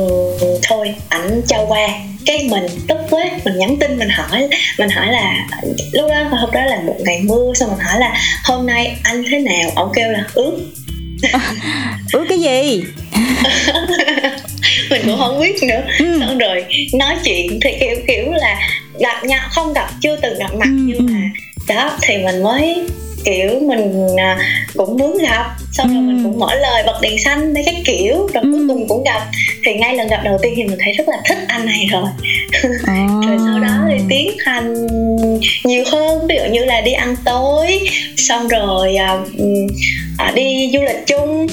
[0.62, 1.88] thôi ảnh cho qua
[2.26, 5.46] cái mình tức quá mình nhắn tin mình hỏi mình hỏi là
[5.92, 9.24] lúc đó hôm đó là một ngày mưa xong mình hỏi là hôm nay anh
[9.30, 10.58] thế nào ông kêu là ướt
[12.12, 12.84] ướt cái gì
[14.90, 16.20] mình cũng không biết nữa Ừ.
[16.20, 18.56] xong rồi nói chuyện thì kiểu kiểu là
[18.98, 21.04] gặp nhau không gặp chưa từng gặp mặt Ừ, nhưng ừ.
[21.12, 21.20] mà
[21.74, 22.82] đó thì mình mới
[23.24, 24.38] kiểu mình à,
[24.76, 26.02] cũng muốn gặp xong rồi Ừ.
[26.02, 28.64] mình cũng mở lời bật đèn xanh mấy cái kiểu rồi cuối Ừ.
[28.68, 29.26] cùng cũng gặp
[29.66, 32.04] thì ngay lần gặp đầu tiên thì mình thấy rất là thích anh này rồi
[32.86, 33.06] à.
[33.28, 34.74] rồi sau đó thì tiến hành
[35.64, 37.80] nhiều hơn ví dụ như là đi ăn tối
[38.16, 39.18] xong rồi à,
[40.18, 41.46] à, đi du lịch chung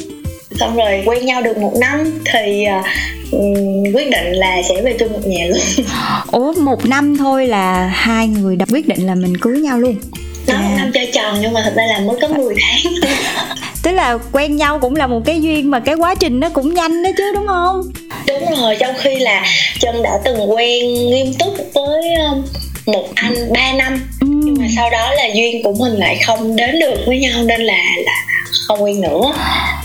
[0.59, 2.65] xong rồi quen nhau được một năm thì
[3.31, 5.85] ừm, quyết định là sẽ về chung một nhà luôn.
[6.31, 9.95] Ủa một năm thôi là hai người đã quyết định là mình cưới nhau luôn?
[10.47, 10.77] Nó một À.
[10.77, 12.93] năm chơi tròn nhưng mà thật ra là mới có 10 tháng.
[13.83, 16.73] Tức là quen nhau cũng là một cái duyên mà cái quá trình nó cũng
[16.73, 17.81] nhanh đó chứ đúng không?
[18.27, 19.45] Đúng rồi trong khi là
[19.79, 22.43] trân đã từng quen nghiêm túc với um,
[22.85, 24.01] một anh 3 năm.
[24.21, 24.27] Ừ.
[24.43, 27.61] nhưng mà sau đó là duyên của mình lại không đến được với nhau nên
[27.61, 28.13] là là
[28.67, 29.33] không quen nữa.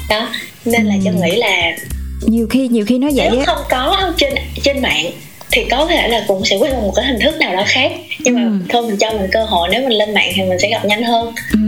[0.08, 0.28] Đó
[0.66, 1.00] nên là Ừ.
[1.04, 1.76] trân nghĩ là
[2.22, 5.06] nhiều khi nhiều khi nó vậy nếu không có trên trên mạng
[5.52, 7.92] thì có thể là cũng sẽ quyết một cái hình thức nào đó khác.
[8.18, 8.50] Nhưng mà Ừ.
[8.68, 11.02] thôi mình cho mình cơ hội nếu mình lên mạng thì mình sẽ gặp nhanh
[11.02, 11.32] hơn.
[11.52, 11.58] Ừ.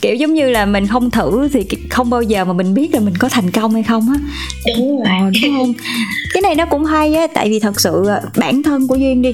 [0.00, 3.00] kiểu giống như là mình không thử thì không bao giờ mà mình biết là
[3.00, 4.20] mình có thành công hay không á.
[4.76, 5.06] Đúng rồi.
[5.08, 5.72] Ờ, đúng không?
[6.34, 9.22] Cái này nó cũng hay á tại vì thật sự ờ, bản thân của duyên
[9.22, 9.32] đi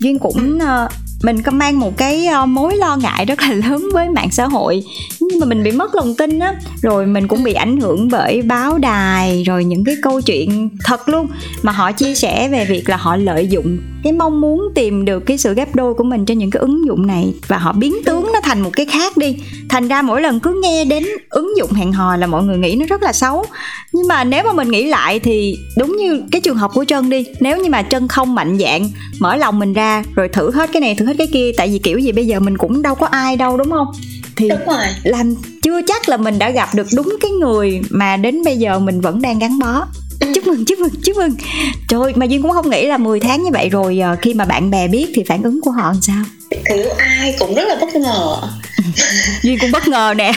[0.00, 0.88] duyên cũng ờ,
[1.22, 4.82] mình có mang một cái mối lo ngại rất là lớn với mạng xã hội
[5.30, 6.54] nhưng mà mình bị mất lòng tin á.
[6.82, 11.08] Rồi mình cũng bị ảnh hưởng bởi báo đài, rồi những cái câu chuyện thật
[11.08, 11.26] luôn.
[11.62, 15.20] Mà họ chia sẻ về việc là họ lợi dụng cái mong muốn tìm được
[15.20, 17.34] cái sự ghép đôi của mình trên những cái ứng dụng này.
[17.46, 19.36] Và họ biến tướng nó thành một cái khác đi.
[19.68, 22.76] Thành ra mỗi lần cứ nghe đến ứng dụng hẹn hò là mọi người nghĩ
[22.76, 23.44] nó rất là xấu.
[23.92, 27.10] Nhưng mà nếu mà mình nghĩ lại thì đúng như cái trường hợp của trân
[27.10, 27.24] đi.
[27.40, 30.80] Nếu như mà trân không mạnh dạn mở lòng mình ra, rồi thử hết cái
[30.80, 33.06] này, thử hết cái kia, tại vì kiểu gì bây giờ mình cũng đâu có
[33.06, 33.86] ai đâu, đúng không?
[34.36, 34.48] Thì
[35.04, 38.78] làm chưa chắc là mình đã gặp được đúng cái người mà đến bây giờ
[38.78, 39.86] mình vẫn đang gắn bó.
[40.34, 41.34] Chúc mừng chúc mừng chúc mừng.
[41.88, 44.34] Trời ơi, mà duyên cũng không nghĩ là 10 tháng như vậy rồi ờ, khi
[44.34, 46.24] mà bạn bè biết thì phản ứng của họ làm sao?
[46.50, 48.36] Kiểu ai cũng rất là bất ngờ.
[49.42, 50.32] Duyên cũng bất ngờ nè.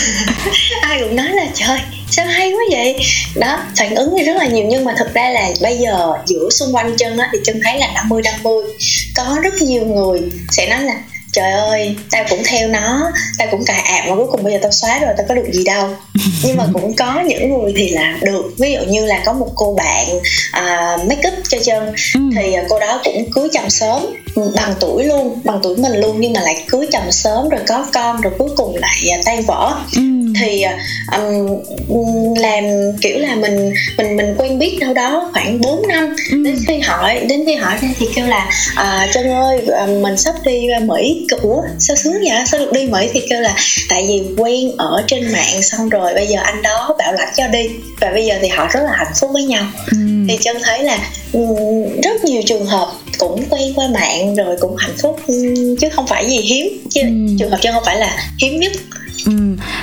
[0.82, 1.78] Ai cũng nói là trời
[2.10, 2.96] sao hay quá vậy?
[3.36, 6.48] Đó phản ứng thì rất là nhiều nhưng mà thực ra là bây giờ giữa
[6.50, 8.64] xung quanh chân á thì chân thấy là 50 50
[9.16, 10.94] có rất nhiều người sẽ nói là
[11.32, 14.58] trời ơi tao cũng theo nó tao cũng cài ạp mà cuối cùng bây giờ
[14.62, 15.88] tao xóa rồi tao có được gì đâu.
[16.44, 19.48] Nhưng mà cũng có những người thì là được ví dụ như là có một
[19.54, 22.20] cô bạn uh, make up cho chân ừ.
[22.36, 24.06] thì cô đó cũng cưới chồng sớm
[24.56, 27.86] bằng tuổi luôn bằng tuổi mình luôn nhưng mà lại cưới chồng sớm rồi có
[27.92, 29.74] con rồi cuối cùng lại uh, tan vỡ.
[29.96, 30.64] Ừ thì
[31.16, 32.64] um, làm
[33.00, 36.16] kiểu là mình mình mình quen biết đâu đó khoảng 4 năm.
[36.30, 36.42] Ừ.
[36.44, 40.16] đến khi hỏi đến khi hỏi ra thì kêu là à, Trân ơi à, mình
[40.16, 42.42] sắp đi Mỹ ủa sao sướng vậy?
[42.46, 43.08] Sao được đi Mỹ?
[43.12, 43.54] Thì kêu là
[43.88, 47.48] tại vì quen ở trên mạng xong rồi bây giờ anh đó bảo lãnh cho
[47.48, 47.68] đi.
[48.00, 49.64] Và bây giờ thì họ rất là hạnh phúc với nhau.
[49.86, 49.96] Ừ.
[50.28, 50.98] thì Trân thấy là
[52.02, 55.20] rất nhiều trường hợp cũng quen qua mạng rồi cũng hạnh phúc
[55.80, 56.86] chứ không phải gì hiếm.
[56.90, 57.08] Chứ ừ.
[57.38, 58.72] trường hợp Trân không phải là hiếm nhất
[59.26, 59.32] ừ.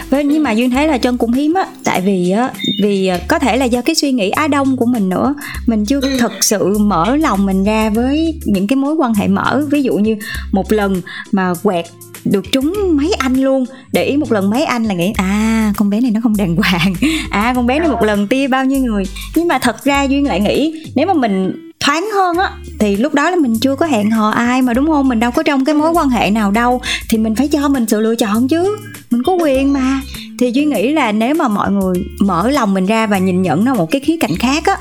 [0.09, 1.65] Với nhưng mà duyên thấy là chân cũng hiếm á.
[1.83, 2.51] Tại vì á
[2.83, 5.35] vì ờ, có thể là do cái suy nghĩ á đông của mình nữa.
[5.65, 6.17] Mình chưa ừ.
[6.19, 9.65] thực sự mở lòng mình ra với những cái mối quan hệ mở.
[9.71, 10.15] Ví dụ như
[10.51, 11.85] một lần mà quẹt
[12.25, 13.65] được trúng mấy anh luôn.
[13.91, 16.55] Để ý một lần mấy anh là nghĩ à con bé này nó không đàng
[16.55, 16.93] hoàng.
[17.29, 19.03] À con bé này một lần tia bao nhiêu người.
[19.35, 23.13] Nhưng mà thật ra duyên lại nghĩ nếu mà mình thoáng hơn á thì lúc
[23.13, 25.07] đó là mình chưa có hẹn hò ai mà đúng không?
[25.07, 26.81] Mình đâu có trong cái mối quan hệ nào đâu.
[27.09, 28.77] Thì mình phải cho mình sự lựa chọn chứ
[29.11, 30.01] mình có quyền mà.
[30.39, 33.65] Thì duy nghĩ là nếu mà mọi người mở lòng mình ra và nhìn nhận
[33.65, 34.77] nó một cái khía cạnh khác á,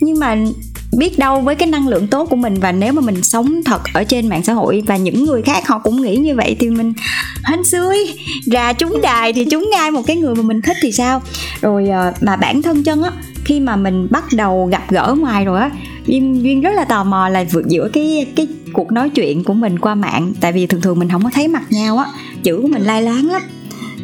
[0.00, 0.36] nhưng mà
[0.98, 3.80] biết đâu với cái năng lượng tốt của mình và nếu mà mình sống thật
[3.94, 6.70] ở trên mạng xã hội và những người khác họ cũng nghĩ như vậy thì
[6.70, 6.92] mình
[7.44, 8.18] hên xui.
[8.46, 11.22] Ra trúng đài thì trúng ngay một cái người mà mình thích thì sao?
[11.60, 13.10] Rồi ờ, mà bản thân chân á,
[13.44, 15.70] khi mà mình bắt đầu gặp gỡ ngoài rồi á,
[16.06, 19.54] duyên duyên rất là tò mò là vượt giữa cái cái cuộc nói chuyện của
[19.54, 20.32] mình qua mạng.
[20.40, 22.06] Tại vì thường thường mình không có thấy mặt nhau á,
[22.42, 23.42] chữ của mình lai láng lắm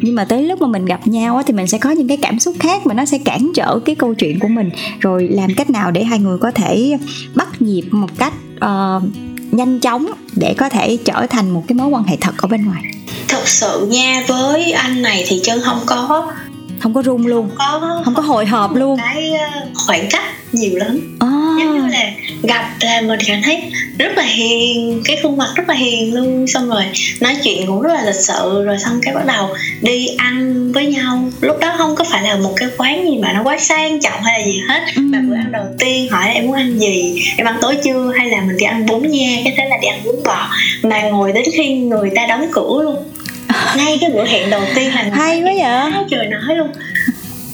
[0.05, 2.17] nhưng mà tới lúc mà mình gặp nhau á thì mình sẽ có những cái
[2.17, 4.69] cảm xúc khác mà nó sẽ cản trở cái câu chuyện của mình.
[4.99, 6.97] Rồi làm cách nào để hai người có thể
[7.35, 9.03] bắt nhịp một cách uh,
[9.51, 12.65] nhanh chóng để có thể trở thành một cái mối quan hệ thật ở bên
[12.65, 12.83] ngoài?
[13.27, 16.31] Thật sự nha với anh này thì chân không có
[16.79, 17.49] không có rung luôn.
[17.55, 18.99] Không có không có hồi hộp luôn.
[18.99, 21.17] cái ờ, khoảng cách nhiều lắm.
[21.25, 21.59] Oh.
[21.59, 22.11] giống như là
[22.43, 23.63] gặp là mình cảm thấy
[23.97, 26.47] rất là hiền cái khuôn mặt rất là hiền luôn.
[26.47, 26.83] Xong rồi
[27.21, 29.49] nói chuyện cũng rất là lịch sự rồi xong cái bắt đầu
[29.81, 31.29] đi ăn với nhau.
[31.41, 34.21] Lúc đó không có phải là một cái quán gì mà nó quá sang trọng
[34.23, 34.81] hay là gì hết.
[34.95, 35.01] Ừ.
[35.01, 38.11] mà bữa ăn đầu tiên hỏi là em muốn ăn gì em ăn tối chưa
[38.17, 40.49] hay là mình đi ăn bún nha cái thế là đi ăn bún bò.
[40.83, 42.95] Mà ngồi đến khi người ta đóng cửa luôn
[43.77, 45.51] ngay cái bữa hẹn đầu tiên là hay quá
[45.91, 46.03] vậy.
[46.09, 46.71] trời nói luôn.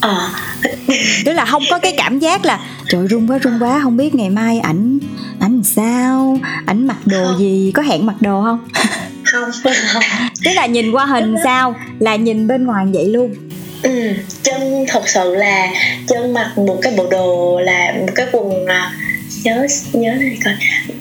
[0.02, 0.30] Ờ.
[1.26, 4.16] Tức là không có cái cảm giác là trời run quá run quá không biết
[4.16, 5.00] ngày mai ảnh
[5.40, 7.40] ảnh sao ảnh mặc đồ không.
[7.40, 8.68] gì có hẹn mặc đồ không?
[9.24, 9.52] Không.
[10.46, 13.34] Tức là nhìn qua hình sao là nhìn bên ngoài vậy luôn.
[13.84, 15.70] Ừ chân thật sự là
[16.08, 18.94] chân mặc một cái bộ đồ là một cái quần à,
[19.44, 20.54] nhớ nhớ này coi.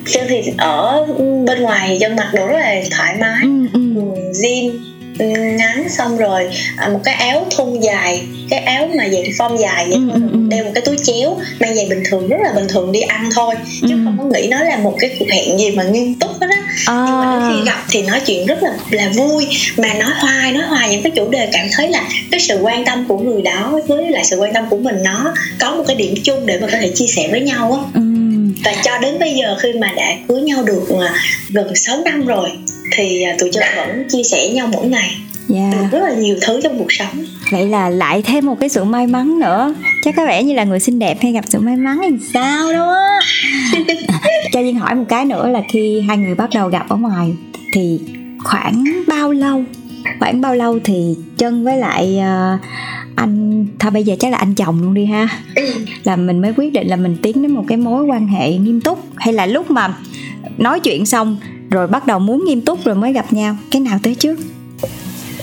[0.06, 1.06] Chân thì ở
[1.46, 3.80] bên ngoài thì chân mặc đồ rất là thoải mái ừ, ừ.
[3.96, 4.78] quần jean
[5.28, 9.87] ngắn xong rồi à, một cái áo thun dài cái áo mà dạng form dài
[9.88, 9.94] vậy.
[9.94, 12.68] Ừ, ừ, ừ, đeo một cái túi chéo mang giày bình thường rất là bình
[12.68, 13.54] thường đi ăn thôi.
[13.80, 14.00] Chứ ừ.
[14.04, 16.56] không có nghĩ nó là một cái cuộc hẹn gì mà nghiêm túc hết á.
[16.87, 17.04] À.
[17.06, 19.46] nhưng mà đến khi gặp thì nói chuyện rất là là vui.
[19.76, 22.85] Mà nói hoài nói hoài những cái chủ đề cảm thấy là cái sự quan
[22.85, 25.96] tâm của người đó với lại sự quan tâm của mình nó có một cái
[25.96, 28.00] điểm chung để mà có thể chia sẻ với nhau á.
[28.00, 28.09] Ừ
[28.64, 31.14] và cho đến bây giờ khi mà đã cưới nhau được à,
[31.48, 32.50] gần 6 năm rồi
[32.96, 35.16] thì à, tụi chơi vẫn chia sẻ nhau mỗi ngày.
[35.54, 35.72] Yeah.
[35.72, 37.24] được rất là nhiều thứ trong cuộc sống.
[37.52, 39.74] Vậy là lại thêm một cái sự may mắn nữa.
[40.04, 42.72] Chắc có vẻ như là người xinh đẹp hay gặp sự may mắn thì sao
[42.72, 43.20] đó.
[44.52, 47.32] Cho duyên hỏi một cái nữa là khi hai người bắt đầu gặp ở ngoài
[47.74, 48.00] thì
[48.44, 49.64] khoảng bao lâu?
[50.18, 52.60] Khoảng bao lâu thì chân với lại uh,
[53.16, 55.28] anh thôi bây giờ chắc là anh chồng luôn đi ha.
[55.54, 55.72] Ừ.
[56.04, 58.80] là mình mới quyết định là mình tiến đến một cái mối quan hệ nghiêm
[58.80, 59.04] túc.
[59.16, 59.94] Hay là lúc mà
[60.58, 61.36] nói chuyện xong
[61.70, 64.38] rồi bắt đầu muốn nghiêm túc rồi mới gặp nhau cái nào tới trước?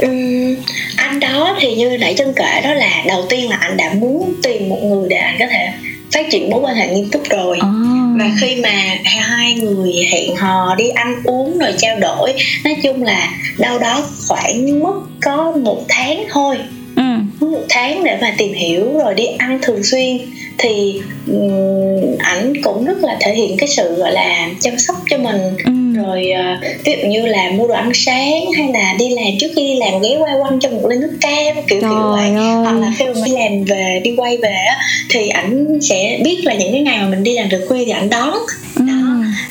[0.05, 0.55] Uhm,
[0.95, 4.33] anh đó thì như nãy chân kể đó là đầu tiên là anh đã muốn
[4.43, 5.69] tìm một người để anh có thể
[6.11, 7.57] phát triển mối quan hệ nghiêm túc rồi.
[7.57, 7.97] Oh.
[8.19, 13.03] và khi mà hai người hẹn hò đi ăn uống rồi trao đổi nói chung
[13.03, 16.57] là đâu đó khoảng mất có một tháng thôi
[16.97, 17.45] ừ.
[17.45, 20.17] một tháng để mà tìm hiểu rồi đi ăn thường xuyên
[20.57, 25.17] thì um, ảnh cũng rất là thể hiện cái sự gọi là chăm sóc cho
[25.17, 25.41] mình.
[25.65, 25.71] Ừ.
[26.03, 29.47] Rồi uh, ví dụ như là mua đồ ăn sáng hay là đi làm trước
[29.55, 32.29] khi đi làm ghé qua quanh cho một ly nước cam kiểu Trời kiểu vậy.
[32.63, 34.77] Hoặc là khi mà đi làm về đi quay về á
[35.09, 37.91] thì ảnh sẽ biết là những cái ngày mà mình đi làm về khuya thì
[37.91, 38.33] ảnh đón.
[38.75, 38.81] Ừ.
[38.87, 38.93] đó.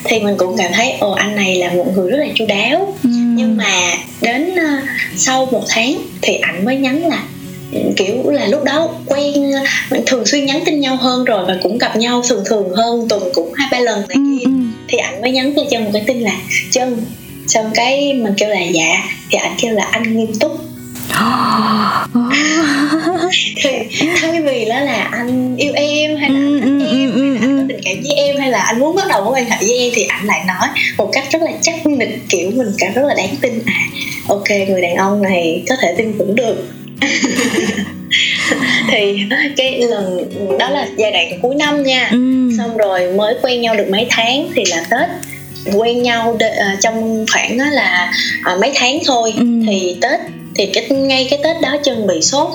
[0.04, 2.94] Thì mình cũng cảm thấy ồ anh này là một người rất là chu đáo.
[3.02, 3.10] Ừ.
[3.12, 4.84] nhưng mà đến uh,
[5.16, 7.22] sau một tháng thì ảnh mới nhắn là
[7.96, 9.50] kiểu là lúc đó quen
[9.98, 13.08] uh, thường xuyên nhắn tin nhau hơn rồi và cũng gặp nhau thường thường hơn
[13.08, 14.44] tuần cũng hai ba lần này Ừ, kia.
[14.44, 14.50] ừ.
[14.88, 16.32] thì ảnh mới nhắn cho chân một cái tin là
[16.70, 17.04] chân
[17.48, 19.04] xong cái mình kêu là dạ.
[19.30, 20.52] Thì ảnh kêu là anh nghiêm túc.
[23.62, 23.70] Thì
[24.20, 27.20] thay vì đó là anh yêu em hay là Ừ, anh ừ, thích em hay
[27.30, 29.50] là anh có tình cảm với em hay là anh muốn bắt đầu mối quan
[29.50, 32.68] hệ với em thì ảnh lại nói một cách rất là chắc nịch kiểu mình
[32.78, 33.62] cảm rất là đáng tin.
[33.66, 33.82] À
[34.28, 36.68] ok người đàn ông này có thể tin tưởng được
[38.90, 39.18] thì
[39.56, 40.28] cái lần
[40.58, 42.50] đó là giai đoạn cuối năm nha Ừ.
[42.58, 45.08] xong rồi mới quen nhau được mấy tháng thì là tết
[45.76, 48.12] quen nhau đ- à, trong khoảng là
[48.44, 49.44] à, mấy tháng thôi Ừ.
[49.68, 50.20] thì tết
[50.54, 52.48] thì cái ngay cái tết đó chân bị sốt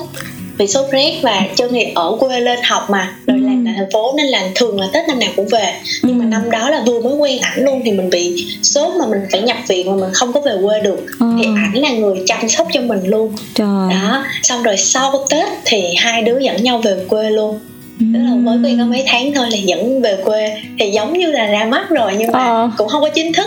[0.58, 3.12] bị sốt rét và chân thì ở quê lên học mà.
[3.26, 3.44] Rồi Ừ.
[3.46, 5.74] làm tại thành phố nên là thường là tết năm nào cũng về.
[6.02, 9.06] Nhưng mà năm đó là vừa mới quen ảnh luôn thì mình bị sốt mà
[9.06, 11.06] mình phải nhập viện mà mình không có về quê được.
[11.20, 11.26] Ờ.
[11.38, 13.32] thì ảnh là người chăm sóc cho mình luôn.
[13.54, 13.90] Trời.
[13.90, 17.58] đó xong rồi sau tết thì hai đứa dẫn nhau về quê luôn.
[17.98, 20.62] Tức là mới quen có mấy tháng thôi là dẫn về quê.
[20.78, 22.70] Thì giống như là ra mắt rồi nhưng mà Ờ.
[22.76, 23.46] cũng không có chính thức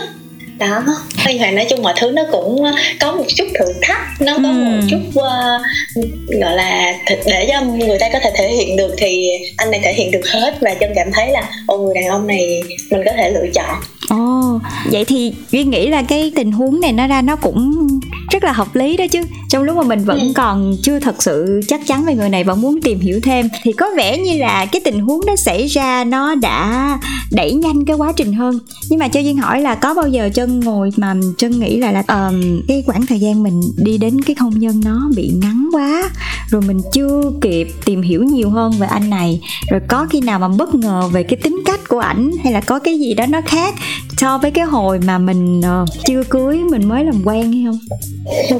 [0.58, 0.82] đó.
[1.28, 2.64] Nhưng mà nói chung mọi thứ nó cũng
[3.00, 3.98] có một chút thử thách.
[4.20, 4.52] Nó có Ừ.
[4.52, 6.94] một chút uh, gọi là
[7.26, 10.28] để cho người ta có thể thể hiện được thì anh này thể hiện được
[10.28, 13.46] hết và chân cảm thấy là ô người đàn ông này mình có thể lựa
[13.54, 14.60] chọn Ồ,
[14.92, 17.88] vậy thì Duyên nghĩ là cái tình huống này nó ra nó cũng
[18.30, 19.20] rất là hợp lý đó chứ.
[19.48, 20.32] Trong lúc mà mình vẫn Ừ.
[20.34, 23.72] còn chưa thật sự chắc chắn về người này và muốn tìm hiểu thêm Thì
[23.72, 26.98] có vẻ như là cái tình huống đó xảy ra nó đã
[27.32, 28.58] đẩy nhanh cái quá trình hơn.
[28.90, 31.92] Nhưng mà cho Duyên hỏi là có bao giờ chân ngồi mà chân nghĩ là
[31.92, 35.68] là ờm, cái khoảng thời gian mình đi đến cái hôn nhân nó bị ngắn
[35.72, 36.02] quá
[36.50, 39.40] Rồi mình chưa kịp tìm hiểu nhiều hơn về anh này
[39.70, 42.60] Rồi có khi nào mà bất ngờ về cái tính cách của ảnh hay là
[42.60, 43.74] có cái gì đó nó khác
[44.16, 47.78] so với cái hồi mà mình ờ, chưa cưới mình mới làm quen hay không?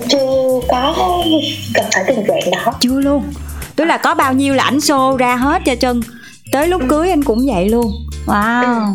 [0.09, 0.95] Chưa có
[1.75, 2.73] gặp phải tình trạng đó.
[2.81, 3.23] Chưa luôn.
[3.77, 6.01] Tức là có bao nhiêu là ảnh xô ra hết cho chân
[6.53, 7.93] tới lúc cưới anh cũng vậy luôn.
[8.27, 8.95] Wow.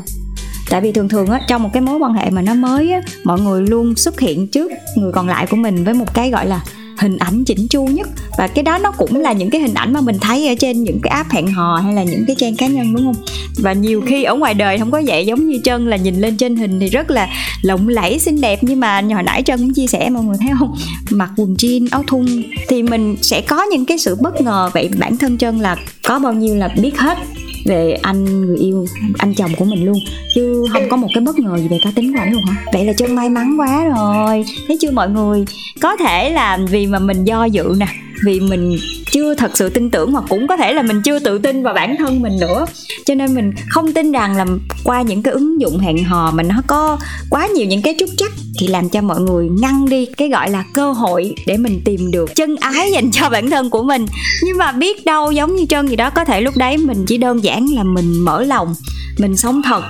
[0.69, 3.01] Tại vì thường thường á trong một cái mối quan hệ mà nó mới á
[3.23, 6.45] mọi người luôn xuất hiện trước người còn lại của mình với một cái gọi
[6.45, 6.61] là
[7.01, 8.09] hình ảnh chỉnh chu nhất.
[8.37, 10.83] Và cái đó nó cũng là những cái hình ảnh mà mình thấy ở trên
[10.83, 13.23] những cái app hẹn hò hay là những cái trang cá nhân, đúng không?
[13.57, 16.37] Và nhiều khi ở ngoài đời không có vậy, giống như chân là nhìn lên
[16.37, 17.29] trên hình thì rất là
[17.61, 18.59] lộng lẫy, xinh đẹp.
[18.61, 20.75] Nhưng mà hồi nãy chân cũng chia sẻ, mọi người thấy không?
[21.09, 22.25] Mặc quần jean, áo thun
[22.67, 24.69] thì mình sẽ có những cái sự bất ngờ.
[24.73, 27.17] Vậy bản thân chân là có bao nhiêu là biết hết?
[27.65, 28.85] Về anh người yêu,
[29.17, 29.97] anh chồng của mình luôn.
[30.35, 32.55] Chứ không có một cái bất ngờ gì về cá tính của ảnh luôn hả?
[32.73, 34.45] Vậy là chân may mắn quá rồi.
[34.67, 35.45] Thấy chưa mọi người?
[35.81, 37.87] Có thể là vì mà mình do dự nè,
[38.25, 38.77] vì mình
[39.11, 41.73] chưa thật sự tin tưởng hoặc cũng có thể là mình chưa tự tin vào
[41.73, 42.65] bản thân mình nữa.
[43.05, 44.45] Cho nên mình không tin rằng là
[44.83, 46.97] qua những cái ứng dụng hẹn hò mà nó có
[47.29, 50.49] quá nhiều những cái trúc trắc thì làm cho mọi người ngăn đi cái gọi
[50.49, 54.05] là cơ hội để mình tìm được chân ái dành cho bản thân của mình.
[54.43, 57.17] Nhưng mà biết đâu giống như trơn gì đó, có thể lúc đấy mình chỉ
[57.17, 58.75] đơn giản là mình mở lòng
[59.17, 59.81] mình sống thật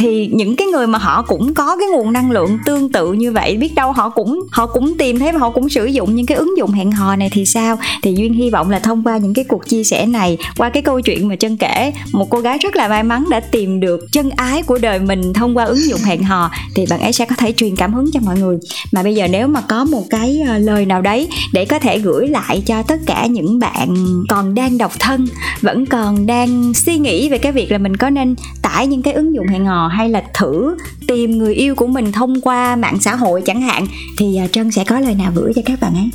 [0.00, 3.32] thì những cái người mà họ cũng có cái nguồn năng lượng tương tự như
[3.32, 6.26] vậy, biết đâu họ cũng họ cũng tìm thấy và họ cũng sử dụng những
[6.26, 7.78] cái ứng dụng hẹn hò này thì sao?
[8.02, 10.82] Thì duyên hy vọng là thông qua những cái cuộc chia sẻ này, qua cái
[10.82, 14.00] câu chuyện mà chân kể, một cô gái rất là may mắn đã tìm được
[14.12, 17.24] chân ái của đời mình thông qua ứng dụng hẹn hò, thì bạn ấy sẽ
[17.24, 18.58] có thể truyền cảm hứng cho mọi người.
[18.92, 21.98] Mà bây giờ nếu mà có một cái ờ, lời nào đấy để có thể
[21.98, 23.96] gửi lại cho tất cả những bạn
[24.28, 25.26] còn đang độc thân,
[25.60, 28.34] vẫn còn đang suy nghĩ về cái việc là mình có nên
[28.72, 30.76] tải những cái ứng dụng hẹn hò hay là thử
[31.08, 33.86] tìm người yêu của mình thông qua mạng xã hội chẳng hạn
[34.18, 36.10] thì à, trân sẽ có lời nào gửi cho các bạn ấy?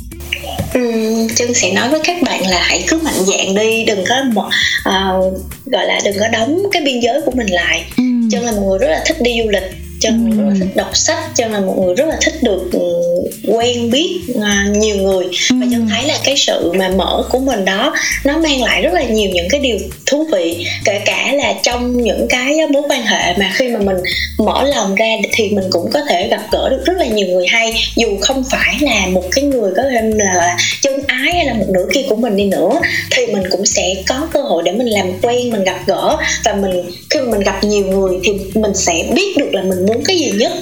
[0.74, 4.14] Ừm, chân sẽ nói với các bạn là hãy cứ mạnh dạn đi đừng có
[4.84, 5.12] à,
[5.66, 7.84] gọi là đừng có đóng cái biên giới của mình lại.
[7.96, 8.28] Ừm.
[8.30, 10.96] chân là một người rất là thích đi du lịch chân rất là thích đọc
[10.96, 13.02] sách chân là một người rất là thích được ừ,
[13.46, 15.24] quen biết à, nhiều người.
[15.50, 17.94] Và chân thấy là cái sự mà mở của mình đó
[18.24, 20.66] nó mang lại rất là nhiều những cái điều thú vị.
[20.84, 23.96] Kể cả là trong những cái mối quan hệ mà khi mà mình
[24.38, 27.46] mở lòng ra thì mình cũng có thể gặp gỡ được rất là nhiều người
[27.46, 27.74] hay.
[27.96, 31.66] Dù không phải là một cái người có thể là chân ái hay là một
[31.68, 32.80] nửa kia của mình đi nữa
[33.10, 36.16] thì mình cũng sẽ có cơ hội để mình làm quen mình gặp gỡ.
[36.44, 39.85] Và mình khi mà mình gặp nhiều người thì mình sẽ biết được là mình
[39.86, 40.52] muốn cái gì nhất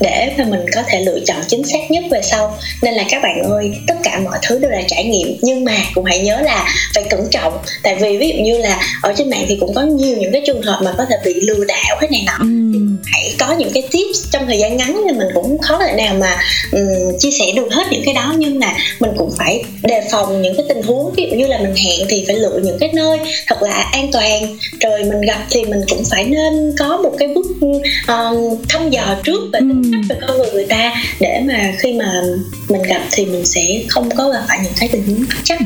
[0.00, 2.58] để mà mình có thể lựa chọn chính xác nhất về sau.
[2.82, 5.36] Nên là các bạn ơi tất cả mọi thứ đều là trải nghiệm.
[5.42, 7.58] Nhưng mà cũng hãy nhớ là phải cẩn trọng.
[7.82, 10.42] Tại vì ví dụ như là ở trên mạng thì cũng có nhiều những cái
[10.46, 12.38] trường hợp mà có thể bị lừa đảo cái này nọ.
[12.40, 12.98] Ừm.
[13.06, 16.14] hãy có những cái tips trong thời gian ngắn thì mình cũng khó thể nào
[16.14, 16.36] mà
[16.72, 18.34] um, chia sẻ được hết những cái đó.
[18.38, 21.58] Nhưng mà mình cũng phải đề phòng những cái tình huống ví dụ như là
[21.58, 24.56] mình hẹn thì phải lựa những cái nơi thật là an toàn.
[24.80, 29.16] Rồi mình gặp thì mình cũng phải nên có một cái bước uh, thăm dò
[29.24, 32.22] trước về tính cách về con người người ta để mà khi mà
[32.68, 35.58] mình gặp thì mình sẽ không có gặp phải những cái tình huống chắc.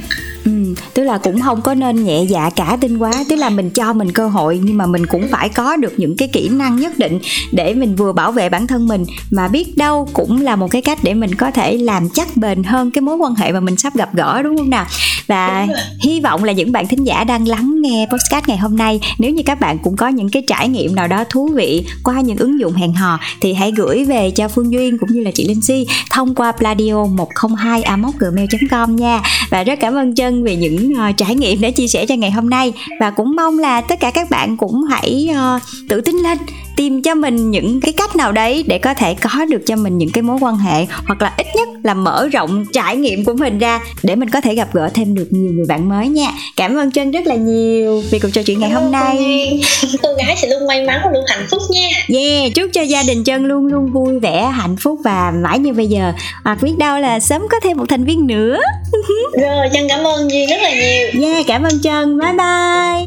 [0.44, 0.50] Ừ,
[0.95, 3.12] tức là cũng không có nên nhẹ dạ cả tin quá.
[3.29, 6.16] Tức là mình cho mình cơ hội nhưng mà mình cũng phải có được những
[6.16, 7.18] cái kỹ năng nhất định
[7.53, 9.05] để mình vừa bảo vệ bản thân mình.
[9.31, 12.62] Mà biết đâu cũng là một cái cách để mình có thể làm chắc bền
[12.62, 14.87] hơn cái mối quan hệ mà mình sắp gặp gỡ đúng không nào?
[15.27, 15.66] Và
[16.05, 19.31] hy vọng là những bạn thính giả đang lắng nghe podcast ngày hôm nay nếu
[19.31, 22.37] như các bạn cũng có những cái trải nghiệm nào đó thú vị qua những
[22.37, 25.49] ứng dụng hẹn hò thì hãy gửi về cho Phương Duyên cũng như là chị
[25.49, 27.83] Linh Si thông qua pladio 102
[28.18, 31.88] gmail com nha và rất cảm ơn chân về những uh, trải nghiệm để chia
[31.88, 32.72] sẻ cho ngày hôm nay.
[33.00, 36.38] Và cũng mong là tất cả các bạn cũng hãy uh, tự tin lên
[36.77, 39.99] tìm cho mình những cái cách nào đấy để có thể có được cho mình
[39.99, 43.33] những cái mối quan hệ hoặc là ít nhất là mở rộng trải nghiệm của
[43.33, 46.33] mình ra để mình có thể gặp gỡ thêm được nhiều người bạn mới nha.
[46.57, 49.16] Cảm ơn trân rất là nhiều vì cuộc trò chuyện ngày hôm nay.
[50.03, 51.89] Cô gái sẽ luôn may mắn và luôn hạnh phúc nha.
[52.09, 55.73] Yeah chúc cho gia đình trân luôn luôn vui vẻ hạnh phúc và mãi như
[55.73, 56.12] bây giờ.
[56.45, 58.59] Hoặc biết đâu là sớm có thêm một thành viên nữa.
[59.43, 61.29] Rồi trân cảm ơn duyên rất là nhiều.
[61.29, 62.18] Yeah cảm ơn trân.
[62.18, 63.07] Bye bye